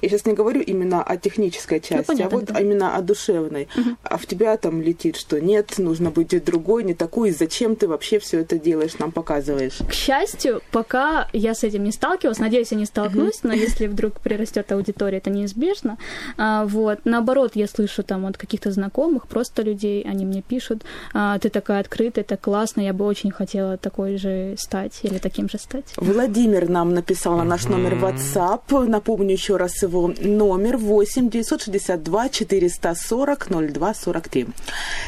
[0.00, 2.58] Я сейчас не говорю именно о технической части, понятно, а вот да.
[2.58, 3.68] именно о душевной.
[4.02, 7.88] А в тебя там летит, что нет, нужно быть другой, не такой, и зачем ты
[7.88, 9.80] вообще все это делаешь, нам показываешь.
[9.86, 14.20] К счастью, пока я с этим не сталкивалась, надеюсь, я не столкнусь, но если вдруг
[14.20, 15.98] прирастет аудитория, это неизбежно.
[16.38, 17.00] А, вот.
[17.04, 21.80] Наоборот, я слышу там от каких-то знакомых, просто людей, они мне пишут, «А, ты такая
[21.80, 25.84] открытая, это классно, я бы очень хотела такой же стать или таким же стать.
[25.96, 28.86] Владимир нам написал на наш номер WhatsApp.
[28.86, 34.46] Напомню еще раз его номер 8 962 440 02 43.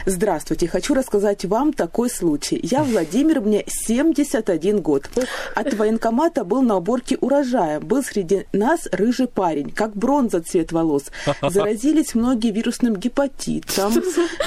[0.07, 2.59] Здравствуйте, хочу рассказать вам такой случай.
[2.63, 5.09] Я Владимир, мне 71 год.
[5.55, 7.81] От военкомата был на уборке урожая.
[7.81, 11.05] Был среди нас рыжий парень, как бронза цвет волос.
[11.43, 13.93] Заразились многие вирусным гепатитом.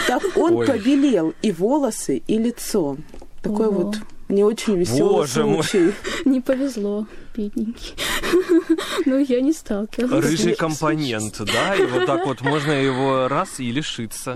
[0.07, 0.67] Так он Ой.
[0.67, 2.97] побелел и волосы, и лицо.
[3.45, 3.83] Такой Ого.
[3.83, 5.63] вот не очень веселый Боже мой.
[5.63, 5.93] случай.
[6.25, 7.05] Не повезло,
[7.37, 7.93] бедненький.
[9.05, 10.25] Ну, я не сталкивалась.
[10.25, 14.31] Рыжий компонент, да, и вот так вот можно его раз и лишиться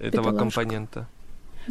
[0.00, 1.06] этого компонента.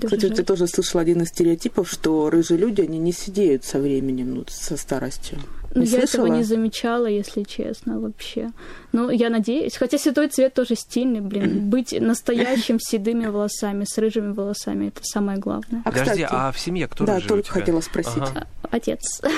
[0.02, 4.36] Кстати, ты тоже слышала один из стереотипов, что рыжие люди, они не сидеют со временем,
[4.36, 5.40] ну, со старостью.
[5.76, 6.26] Ну, Не я слышала?
[6.28, 8.52] этого не замечала, если честно, вообще.
[8.94, 9.76] Ну, я надеюсь.
[9.76, 11.70] Хотя седой цвет тоже стильный, блин.
[11.70, 15.82] Быть настоящим с седыми волосами, с рыжими волосами, это самое главное.
[15.84, 17.54] А, Подожди, кстати, а в семье кто да, только тебя?
[17.54, 18.24] хотела спросить.
[18.24, 18.48] Ага.
[18.72, 19.22] Отец.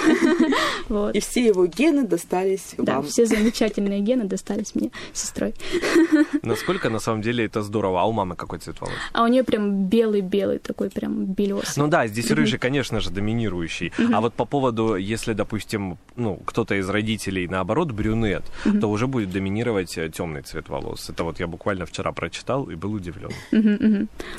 [0.89, 1.15] Вот.
[1.15, 3.07] И все его гены достались Да, вам.
[3.07, 5.53] все замечательные гены достались мне сестрой.
[6.43, 8.01] Насколько на самом деле это здорово.
[8.01, 8.93] А у мамы какой цвет волос?
[9.13, 11.73] А у нее прям белый-белый такой, прям белесый.
[11.83, 13.91] Ну да, здесь рыжий, конечно же, доминирующий.
[14.13, 18.43] А вот по поводу, если, допустим, ну, кто-то из родителей, наоборот, брюнет,
[18.81, 21.09] то уже будет доминировать темный цвет волос.
[21.09, 23.31] Это вот я буквально вчера прочитал и был удивлен.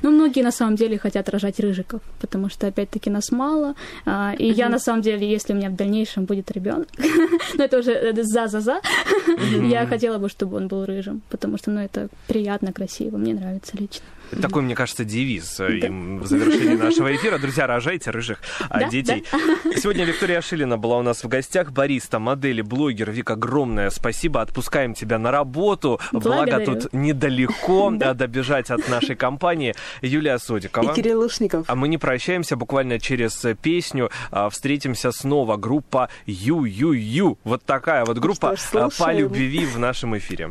[0.02, 3.74] Ну, многие на самом деле хотят рожать рыжиков, потому что, опять-таки, нас мало.
[4.06, 6.88] а, И я, на самом деле, если у меня в дальнейшем будет ребенок,
[7.54, 8.80] ну, это уже за-за-за,
[9.62, 13.76] я хотела бы, чтобы он был рыжим, потому что, ну, это приятно, красиво, мне нравится
[13.76, 14.04] лично.
[14.30, 17.38] Это Такой, мне кажется, девиз э, им в завершении нашего эфира.
[17.38, 18.38] Друзья, рожайте рыжих
[18.68, 19.24] Да, детей.
[19.76, 21.72] Сегодня Виктория Шилина была у нас в гостях.
[21.72, 23.10] Бариста, модели, блогер.
[23.10, 24.40] Вик, огромное спасибо.
[24.42, 26.00] Отпускаем тебя на работу.
[26.12, 26.80] Благо Благодарю.
[26.80, 29.74] тут недалеко да, добежать от нашей компании.
[30.02, 30.94] Юлия И Содикова.
[30.94, 31.64] Кирилл Лушников.
[31.68, 34.10] А мы не прощаемся буквально через э, песню.
[34.30, 35.56] а, Встретимся снова.
[35.56, 37.38] Группа Ю-Ю-Ю.
[37.44, 40.50] Вот такая вот группа что ж, а, по любви в нашем эфире.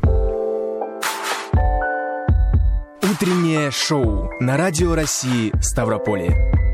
[3.04, 6.67] Утреннее шоу на Радио России Ставрополье.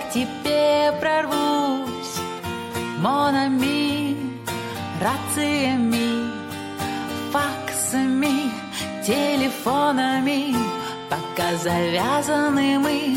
[0.00, 2.20] К тебе прорвусь,
[2.98, 4.16] монами,
[5.00, 6.30] рациями,
[7.32, 8.50] факсами,
[9.04, 10.54] телефонами,
[11.08, 13.16] пока завязаны мы.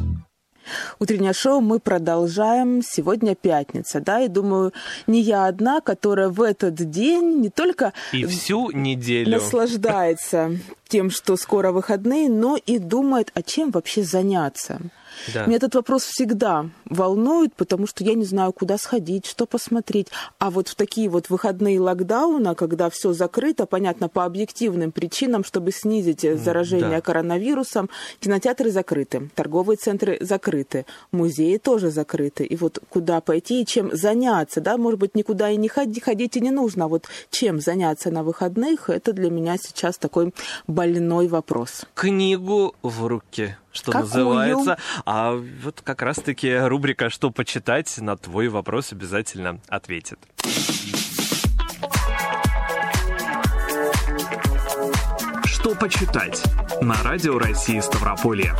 [1.01, 2.83] Утреннее шоу мы продолжаем.
[2.83, 4.71] Сегодня пятница, да, и думаю,
[5.07, 9.31] не я одна, которая в этот день не только И всю неделю.
[9.31, 10.51] наслаждается
[10.87, 14.79] тем, что скоро выходные, но и думает, а чем вообще заняться.
[15.33, 15.45] Да.
[15.45, 20.07] Меня этот вопрос всегда волнует, потому что я не знаю, куда сходить, что посмотреть.
[20.39, 25.71] А вот в такие вот выходные локдауна, когда все закрыто, понятно, по объективным причинам, чтобы
[25.71, 27.01] снизить э, заражение да.
[27.01, 32.43] коронавирусом, кинотеатры закрыты, торговые центры закрыты, музеи тоже закрыты.
[32.45, 36.37] И вот куда пойти и чем заняться, да, может быть, никуда и не ходи, ходить
[36.37, 40.33] и не нужно, а вот чем заняться на выходных, это для меня сейчас такой
[40.67, 41.85] больной вопрос.
[41.93, 44.07] Книгу в руки, что Какую?
[44.07, 44.77] называется.
[45.05, 50.19] А вот как раз-таки рубрика «Что почитать» на твой вопрос обязательно ответит.
[55.45, 56.43] Что почитать?
[56.81, 58.55] На радио России Ставрополье.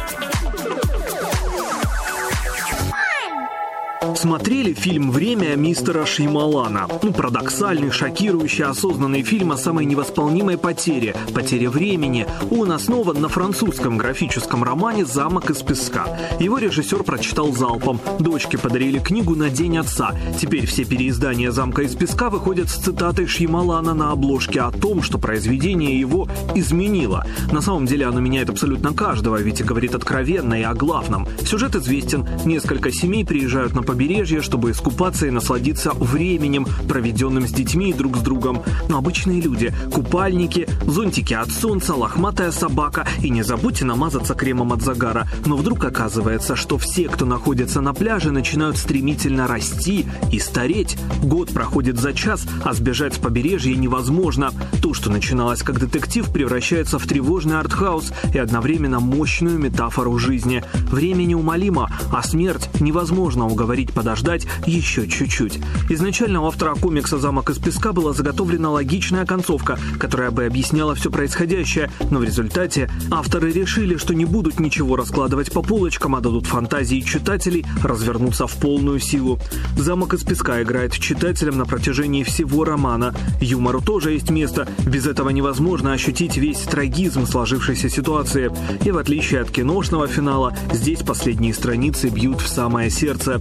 [4.22, 6.88] Смотрели фильм «Время» мистера Шеймалана.
[7.02, 12.28] Ну, парадоксальный, шокирующий, осознанный фильм о самой невосполнимой потере, потере времени.
[12.52, 16.06] Он основан на французском графическом романе «Замок из песка».
[16.40, 18.00] Его режиссер прочитал залпом.
[18.20, 20.12] Дочке подарили книгу на День отца.
[20.40, 25.18] Теперь все переиздания «Замка из песка» выходят с цитатой Шеймалана на обложке о том, что
[25.18, 27.26] произведение его изменило.
[27.52, 31.28] На самом деле оно меняет абсолютно каждого, ведь говорит откровенно и о главном.
[31.44, 32.28] Сюжет известен.
[32.46, 37.94] Несколько семей приезжают на побережье побережье, чтобы искупаться и насладиться временем, проведенным с детьми и
[37.94, 38.62] друг с другом.
[38.90, 44.82] Но обычные люди– купальники, зонтики от солнца, лохматая собака и не забудьте намазаться кремом от
[44.82, 45.30] загара.
[45.46, 50.98] Но вдруг оказывается, что все, кто находится на пляже, начинают стремительно расти и стареть.
[51.24, 54.52] Год проходит за час, а сбежать с побережья невозможно.
[54.82, 60.64] То, что начиналось как детектив, превращается в тревожный артхаус и одновременно мощную метафору жизни.
[60.90, 65.60] Время неумолимо, а смерть невозможно уговорить подождать еще чуть-чуть.
[65.90, 71.12] Изначально у автора комикса «Замок из песка» была заготовлена логичная концовка, которая бы объясняла все
[71.12, 76.48] происходящее, но в результате авторы решили, что не будут ничего раскладывать по полочкам, а дадут
[76.48, 79.38] фантазии читателей развернуться в полную силу.
[79.78, 83.14] «Замок из песка» играет читателям на протяжении всего романа.
[83.40, 88.52] Юмору тоже есть место, без этого невозможно ощутить весь трагизм сложившейся ситуации.
[88.84, 93.40] И в отличие от киношного финала, здесь последние страницы бьют в самое сердце.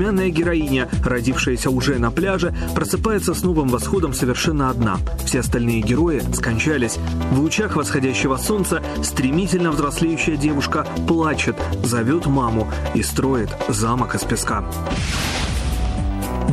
[0.00, 4.96] Безымянная героиня, родившаяся уже на пляже, просыпается с новым восходом совершенно одна.
[5.26, 6.98] Все остальные герои скончались.
[7.32, 14.64] В лучах восходящего солнца стремительно взрослеющая девушка плачет, зовет маму и строит замок из песка.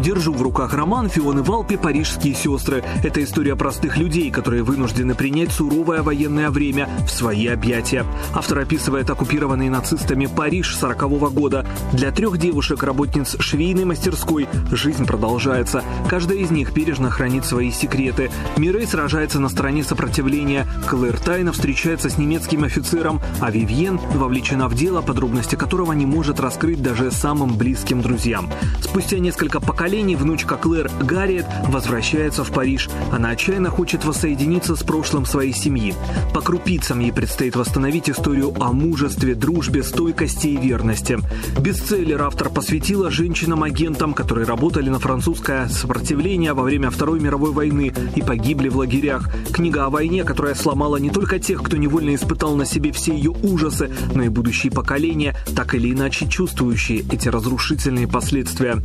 [0.04, 2.84] Держу в руках роман Фионы Валпи «Парижские сестры».
[3.04, 8.06] Это история простых людей, которые вынуждены принять суровое военное время в свои объятия.
[8.34, 11.66] Автор описывает оккупированный нацистами Париж 40 -го года.
[11.94, 15.84] Для трех девушек, работниц швейной мастерской, жизнь продолжается.
[16.08, 18.30] Каждая из них бережно хранит свои секреты.
[18.56, 20.68] Мирей сражается на стороне сопротивления.
[20.88, 26.40] Клэр тайно встречается с немецким офицером, а Вивьен вовлечена в дело, подробности которого не может
[26.40, 28.48] раскрыть даже самым близким друзьям.
[28.82, 32.90] Спустя несколько поколений внучка Клэр Гарриет возвращается в Париж.
[33.10, 35.96] Она отчаянно хочет воссоединиться с прошлым своей семьи.
[36.34, 41.20] По крупицам ей предстоит восстановить историю о мужестве, дружбе, стойкости и верности.
[41.60, 48.22] Бестселлер автор посвятила женщинам-агентам, которые работали на французское сопротивление во время Второй мировой войны и
[48.22, 49.30] погибли в лагерях.
[49.54, 53.32] Книга о войне, которая сломала не только тех, кто невольно испытал на себе все ее
[53.32, 58.80] ужасы, но и будущие поколения, так или иначе чувствующие эти разрушительные последствия.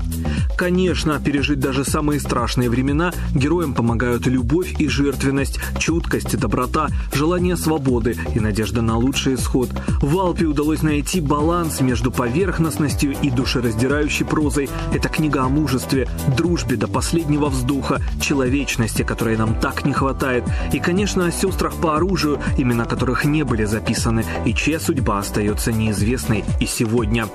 [0.57, 7.57] Конечно, пережить даже самые страшные времена героям помогают любовь и жертвенность, чуткость и доброта, желание
[7.57, 9.71] свободы и надежда на лучший исход.
[10.01, 14.69] В Алпе удалось найти баланс между поверхностностью и душераздирающей прозой.
[14.93, 20.45] Это книга о мужестве, дружбе до последнего вздоха, человечности, которой нам так не хватает.
[20.73, 25.73] И, конечно, о сестрах по оружию, имена которых не были записаны, и чья судьба остается
[25.73, 27.29] неизвестной и сегодня.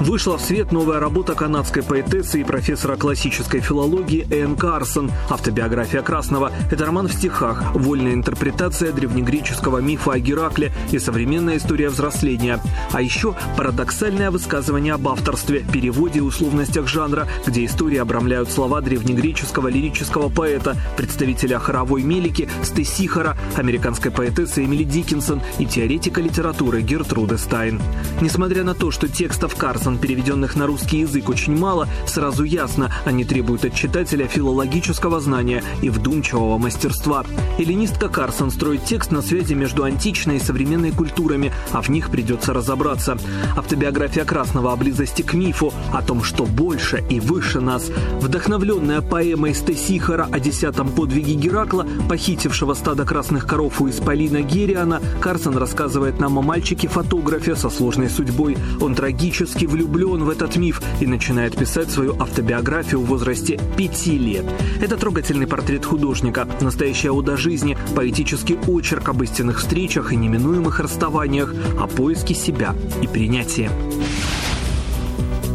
[0.00, 6.52] Вышла в свет новая работа канадской поэтессы и профессора классической филологии Энн Карсон «Автобиография Красного».
[6.70, 12.60] Это роман в стихах, вольная интерпретация древнегреческого мифа о Геракле и современная история взросления.
[12.92, 19.68] А еще парадоксальное высказывание об авторстве, переводе и условностях жанра, где истории обрамляют слова древнегреческого
[19.68, 27.80] лирического поэта, представителя хоровой мелики Стесихара, американской поэтессы Эмили Диккенсон и теоретика литературы Гертруды Стайн.
[28.20, 33.24] Несмотря на то, что текстов Карсон переведенных на русский язык очень мало, сразу ясно, они
[33.24, 37.24] требуют от читателя филологического знания и вдумчивого мастерства.
[37.58, 42.52] Эллинистка Карсон строит текст на связи между античной и современной культурами, а в них придется
[42.52, 43.16] разобраться.
[43.56, 47.90] Автобиография Красного о близости к мифу, о том, что больше и выше нас.
[48.20, 55.56] Вдохновленная поэмой Стесихара о десятом подвиге Геракла, похитившего стадо красных коров у Исполина Гериана, Карсон
[55.56, 58.56] рассказывает нам о мальчике-фотографе со сложной судьбой.
[58.80, 64.44] Он трагически влюблен в этот миф и начинает писать свою автобиографию в возрасте пяти лет.
[64.80, 71.54] Это трогательный портрет художника, настоящая ода жизни, поэтический очерк об истинных встречах и неминуемых расставаниях,
[71.78, 73.70] о поиске себя и принятии.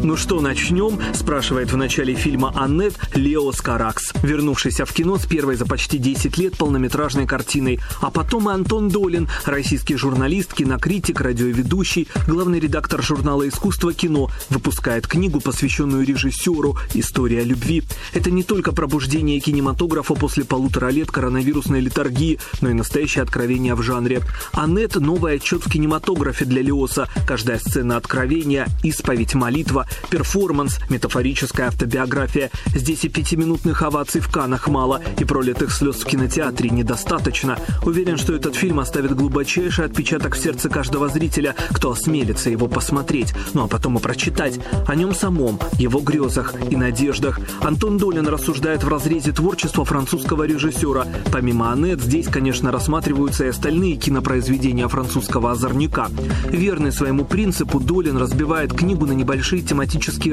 [0.03, 5.55] «Ну что, начнем?»– спрашивает в начале фильма Аннет Лео Скаракс, вернувшийся в кино с первой
[5.55, 7.79] за почти 10 лет полнометражной картиной.
[8.01, 15.05] А потом и Антон Долин, российский журналист, кинокритик, радиоведущий, главный редактор журнала «Искусство кино», выпускает
[15.05, 17.83] книгу, посвященную режиссеру «История любви».
[18.11, 23.83] Это не только пробуждение кинематографа после полутора лет коронавирусной литургии, но и настоящее откровение в
[23.83, 24.23] жанре.
[24.53, 27.07] Аннет– новый отчет в кинематографе для Леоса.
[27.27, 32.51] Каждая сцена откровения, исповедь, молитва Перформанс, метафорическая автобиография.
[32.73, 37.57] Здесь и пятиминутных оваций в Канах мало, и пролитых слез в кинотеатре недостаточно.
[37.83, 43.33] Уверен, что этот фильм оставит глубочайший отпечаток в сердце каждого зрителя, кто осмелится его посмотреть,
[43.53, 44.59] ну а потом и прочитать.
[44.87, 47.39] О нем самом, его грезах и надеждах.
[47.61, 51.05] Антон Долин рассуждает в разрезе творчества французского режиссера.
[51.31, 56.09] Помимо Аннет, здесь, конечно, рассматриваются и остальные кинопроизведения французского озорника.
[56.49, 59.80] Верный своему принципу, Долин разбивает книгу на небольшие тематические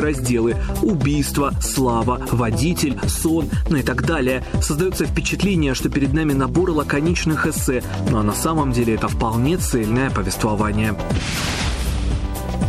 [0.00, 0.56] разделы.
[0.82, 4.44] Убийство, слава, водитель, сон, ну и так далее.
[4.62, 7.82] Создается впечатление, что перед нами набор лаконичных эссе,
[8.12, 10.94] а на самом деле это вполне цельное повествование.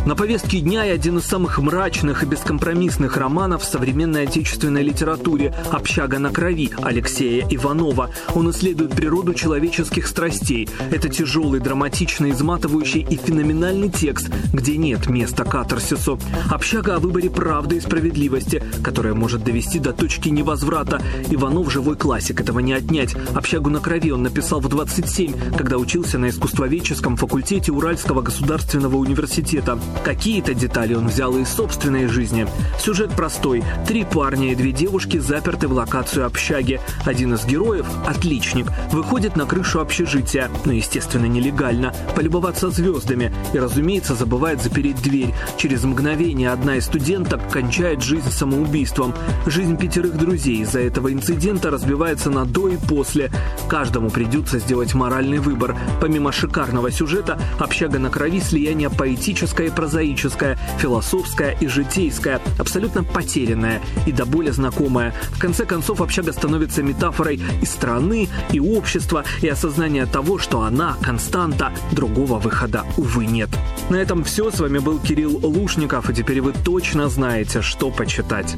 [0.06, 5.54] На повестке дня и один из самых мрачных и бескомпромиссных романов в современной отечественной литературе
[5.70, 8.10] «Общага на крови» Алексея Иванова.
[8.34, 10.68] Он исследует природу человеческих страстей.
[10.90, 16.18] Это тяжелый, драматичный, изматывающий и феноменальный текст, где нет места катарсису.
[16.50, 21.02] Общага о выборе правды и справедливости, которая может довести до точки невозврата.
[21.28, 23.14] Иванов– живой классик, этого не отнять.
[23.34, 29.78] «Общагу на крови» он написал в 27, когда учился на искусствоведческом факультете Уральского государственного университета.
[30.04, 32.46] Какие-то детали он взял из собственной жизни.
[32.78, 33.62] Сюжет простой.
[33.86, 36.80] Три парня и две девушки заперты в локацию общаги.
[37.04, 44.14] Один из героев, отличник, выходит на крышу общежития, но, естественно, нелегально, полюбоваться звездами и, разумеется,
[44.14, 45.34] забывает запереть дверь.
[45.56, 49.14] Через мгновение одна из студенток кончает жизнь самоубийством.
[49.46, 53.30] Жизнь пятерых друзей из-за этого инцидента разбивается на до и после.
[53.68, 55.76] Каждому придется сделать моральный выбор.
[56.00, 63.80] Помимо шикарного сюжета, общага на крови слияние поэтическое и прозаическое, философское и житейское, абсолютно потерянное
[64.06, 65.14] и до боли знакомое.
[65.30, 70.96] В конце концов, общага становится метафорой и страны, и общества, и осознания того, что она
[71.02, 73.48] константа, другого выхода, увы, нет.
[73.88, 74.50] На этом все.
[74.50, 78.56] С вами был Кирилл Лушников, и теперь вы точно знаете, что почитать.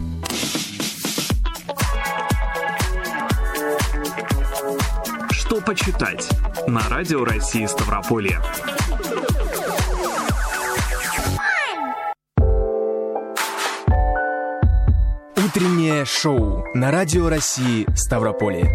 [5.31, 6.29] Что почитать?
[6.67, 8.41] На радио России Ставрополье.
[15.55, 18.71] Утреннее шоу на Радио России Ставрополье.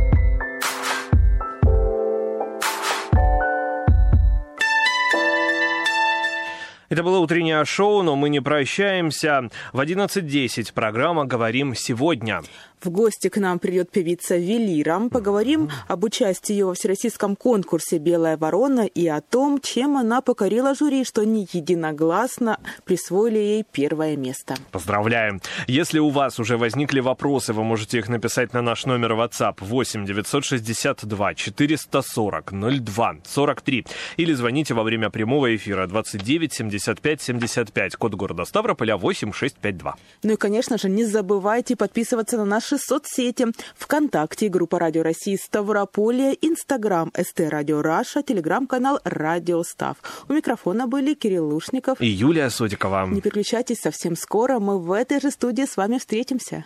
[6.89, 9.49] Это было утреннее шоу, но мы не прощаемся.
[9.73, 12.43] В 11.10 программа «Говорим сегодня».
[12.81, 15.01] В гости к нам придет певица Велира.
[15.09, 20.75] Поговорим об участии ее во всероссийском конкурсе «Белая ворона» и о том, чем она покорила
[20.75, 24.55] жюри, что не единогласно присвоили ей первое место.
[24.71, 25.41] Поздравляем!
[25.65, 30.05] Если у вас уже возникли вопросы, вы можете их написать на наш номер WhatsApp 8
[30.05, 33.85] 962 440 02 43
[34.17, 39.95] или звоните во время прямого эфира 29 75 75, код города Ставрополя 8652.
[40.21, 43.47] Ну и, конечно же, не забывайте подписываться на наши соцсети.
[43.75, 49.97] ВКонтакте, группа Радио России Ставрополье, Инстаграм ST Radio Russia, Телеграм-канал Радио Став.
[50.27, 52.01] У микрофона были Кирилл Лушников.
[52.01, 53.07] И Юлия Сотикова.
[53.07, 56.65] Не переключайтесь, совсем скоро мы в этой же студии с вами встретимся.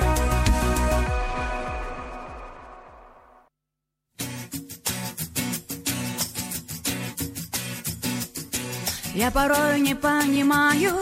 [9.21, 10.95] Я порой не понимаю,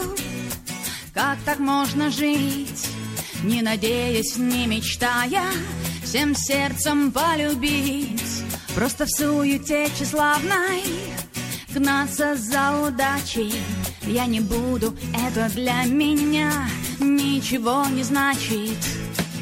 [1.14, 2.90] как так можно жить,
[3.46, 5.46] не надеясь, не мечтая,
[6.04, 8.44] всем сердцем полюбить.
[8.76, 10.84] Просто в суете тщеславной
[11.74, 13.54] гнаться за удачей
[14.02, 14.94] я не буду,
[15.26, 16.52] это для меня
[17.00, 18.80] ничего не значит.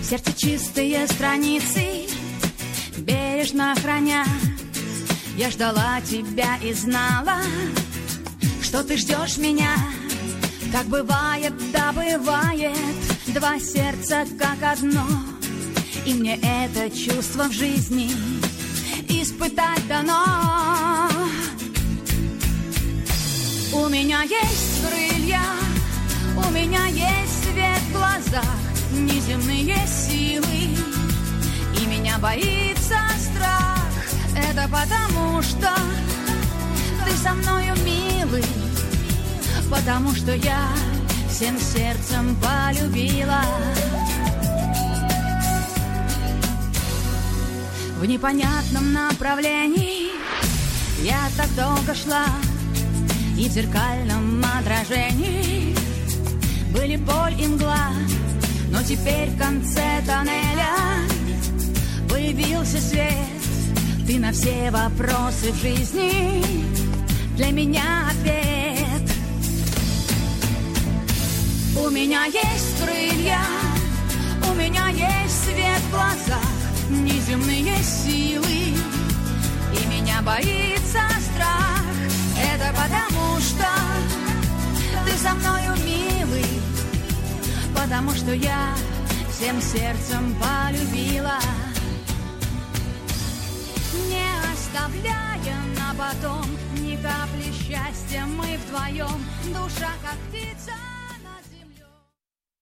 [0.03, 2.05] Сердце чистые страницы,
[2.99, 4.23] бережно храня,
[5.35, 7.37] я ждала тебя и знала,
[8.67, 9.77] что ты ждешь меня.
[10.73, 12.75] Так бывает, да бывает,
[13.27, 15.07] два сердца как одно.
[16.05, 18.11] И мне это чувство в жизни
[19.07, 21.09] испытать дано.
[23.71, 25.43] У меня есть крылья,
[26.35, 28.57] у меня есть свет в глазах,
[28.91, 30.75] неземные силы.
[31.81, 33.79] И меня боится страх,
[34.35, 35.71] это потому что
[37.17, 38.45] со мною милый.
[39.69, 40.69] Потому что я
[41.29, 43.43] всем сердцем полюбила
[47.99, 50.11] В непонятном направлении
[51.03, 52.25] Я так долго шла
[53.37, 55.75] И в зеркальном отражении
[56.73, 57.89] Были боль и мгла
[58.71, 60.75] Но теперь в конце тоннеля
[62.09, 63.13] Появился свет
[64.07, 66.76] Ты на все вопросы в жизни
[67.37, 69.11] Для меня ответ.
[71.79, 73.39] У меня есть крылья
[74.49, 76.39] У меня есть свет в глазах
[76.89, 78.73] Неземные силы.
[79.71, 81.83] И меня боится страх.
[82.41, 83.67] Это потому что
[85.05, 86.61] Ты со мною милый.
[87.75, 88.73] Потому что я
[89.31, 91.39] всем сердцем полюбила.
[94.09, 96.66] Не оставляя на потом
[97.01, 99.23] капли счастья Мы вдвоем
[99.53, 100.17] Душа как